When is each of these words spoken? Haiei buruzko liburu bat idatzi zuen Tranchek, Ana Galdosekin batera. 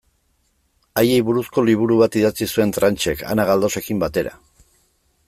Haiei 1.01 1.17
buruzko 1.27 1.65
liburu 1.67 1.99
bat 2.01 2.17
idatzi 2.21 2.49
zuen 2.55 2.75
Tranchek, 2.79 3.25
Ana 3.35 3.47
Galdosekin 3.51 4.03
batera. 4.05 4.37